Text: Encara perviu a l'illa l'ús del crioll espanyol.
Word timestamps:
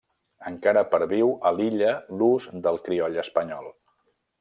Encara 0.51 0.83
perviu 0.93 1.29
a 1.49 1.53
l'illa 1.59 1.93
l'ús 2.23 2.51
del 2.67 2.85
crioll 2.89 3.23
espanyol. 3.29 3.75